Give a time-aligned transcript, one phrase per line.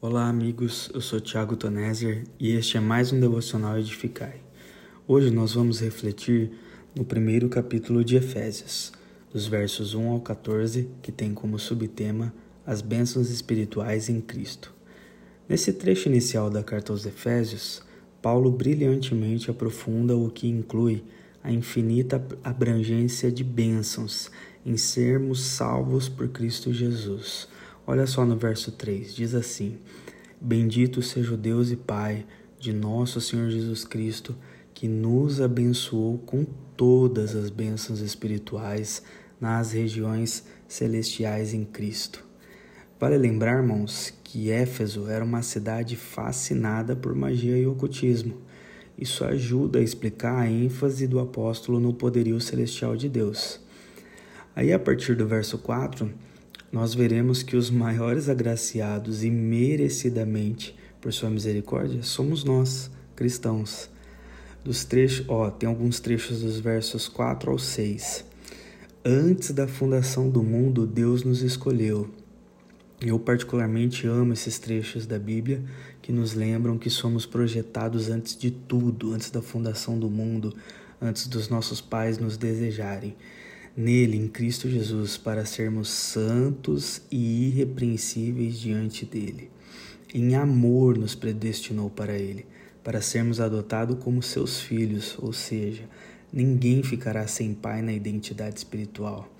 [0.00, 0.88] Olá, amigos.
[0.94, 4.36] Eu sou Tiago Toneser e este é mais um devocional Edificai.
[5.08, 6.52] Hoje nós vamos refletir
[6.94, 8.92] no primeiro capítulo de Efésios,
[9.32, 12.32] dos versos 1 ao 14, que tem como subtema
[12.64, 14.72] as bênçãos espirituais em Cristo.
[15.48, 17.82] Nesse trecho inicial da carta aos Efésios,
[18.22, 21.02] Paulo brilhantemente aprofunda o que inclui
[21.42, 24.30] a infinita abrangência de bênçãos
[24.64, 27.48] em sermos salvos por Cristo Jesus.
[27.90, 29.78] Olha só no verso 3, diz assim:
[30.38, 32.26] Bendito seja o Deus e Pai
[32.60, 34.36] de nosso Senhor Jesus Cristo,
[34.74, 36.44] que nos abençoou com
[36.76, 39.02] todas as bênçãos espirituais
[39.40, 42.22] nas regiões celestiais em Cristo.
[43.00, 48.36] Vale lembrar, irmãos, que Éfeso era uma cidade fascinada por magia e ocultismo.
[48.98, 53.58] Isso ajuda a explicar a ênfase do apóstolo no poderio celestial de Deus.
[54.54, 56.27] Aí, a partir do verso 4,
[56.70, 63.88] nós veremos que os maiores agraciados e merecidamente por sua misericórdia somos nós, cristãos.
[64.62, 68.24] Dos trechos, ó, tem alguns trechos dos versos 4 ao 6.
[69.02, 72.10] Antes da fundação do mundo, Deus nos escolheu.
[73.00, 75.64] Eu particularmente amo esses trechos da Bíblia
[76.02, 80.54] que nos lembram que somos projetados antes de tudo, antes da fundação do mundo,
[81.00, 83.16] antes dos nossos pais nos desejarem
[83.78, 89.52] nele, em Cristo Jesus, para sermos santos e irrepreensíveis diante dele.
[90.12, 92.44] Em amor nos predestinou para ele,
[92.82, 95.84] para sermos adotados como seus filhos, ou seja,
[96.32, 99.32] ninguém ficará sem pai na identidade espiritual,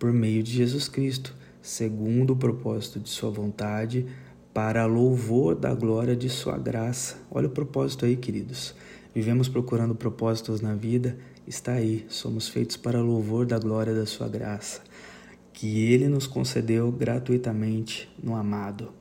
[0.00, 4.04] por meio de Jesus Cristo, segundo o propósito de sua vontade,
[4.52, 7.18] para louvor da glória de sua graça.
[7.30, 8.74] Olha o propósito aí, queridos.
[9.14, 14.28] Vivemos procurando propósitos na vida está aí, somos feitos para louvor da glória da Sua
[14.28, 14.80] graça,
[15.52, 18.92] que Ele nos concedeu gratuitamente no amado.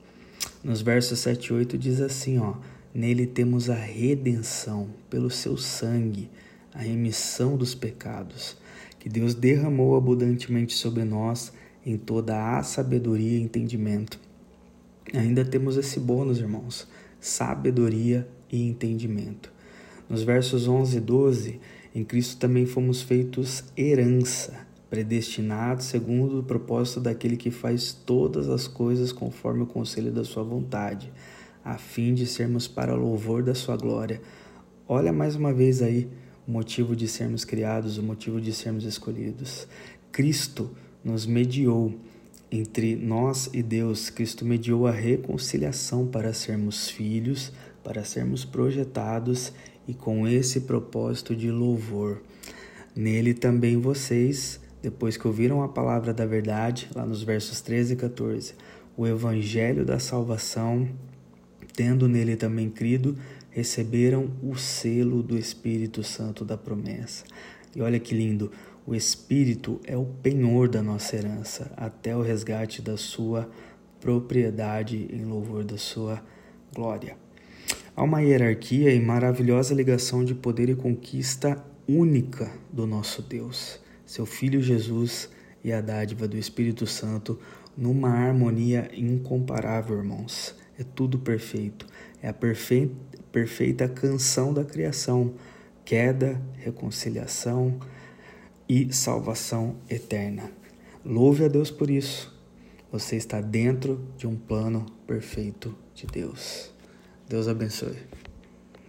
[0.64, 2.56] Nos versos 7 e 8 diz assim: ó,
[2.94, 6.30] Nele temos a redenção pelo seu sangue,
[6.74, 8.56] a remissão dos pecados,
[9.00, 11.52] que Deus derramou abundantemente sobre nós
[11.86, 14.20] em toda a sabedoria e entendimento.
[15.14, 16.88] Ainda temos esse bônus, irmãos:
[17.20, 19.52] sabedoria e entendimento.
[20.08, 21.60] Nos versos 11 e 12,
[21.96, 28.68] em Cristo também fomos feitos herança, predestinados segundo o propósito daquele que faz todas as
[28.68, 31.10] coisas conforme o conselho da sua vontade,
[31.64, 34.22] a fim de sermos para louvor da sua glória.
[34.86, 36.10] Olha mais uma vez aí
[36.46, 39.66] o motivo de sermos criados, o motivo de sermos escolhidos.
[40.12, 40.70] Cristo
[41.02, 41.94] nos mediou
[42.52, 44.10] entre nós e Deus.
[44.10, 49.54] Cristo mediou a reconciliação para sermos filhos, para sermos projetados
[49.88, 52.22] e com esse propósito de louvor.
[52.96, 57.96] Nele também vocês, depois que ouviram a palavra da verdade, lá nos versos 13 e
[57.98, 58.54] 14,
[58.96, 60.88] o evangelho da salvação,
[61.74, 63.18] tendo nele também crido,
[63.50, 67.26] receberam o selo do Espírito Santo da promessa.
[67.76, 68.52] E olha que lindo,
[68.86, 73.50] o Espírito é o penhor da nossa herança, até o resgate da sua
[74.00, 76.24] propriedade em louvor da sua
[76.74, 77.25] glória.
[77.98, 84.26] Há uma hierarquia e maravilhosa ligação de poder e conquista única do nosso Deus, seu
[84.26, 85.30] Filho Jesus
[85.64, 87.40] e a dádiva do Espírito Santo
[87.78, 90.54] numa harmonia incomparável, irmãos.
[90.78, 91.88] É tudo perfeito.
[92.22, 92.94] É a perfeita,
[93.32, 95.34] perfeita canção da criação,
[95.86, 97.80] queda, reconciliação
[98.68, 100.52] e salvação eterna.
[101.06, 102.38] Louve a Deus por isso.
[102.92, 106.75] Você está dentro de um plano perfeito de Deus.
[107.30, 107.98] Deus abençoe.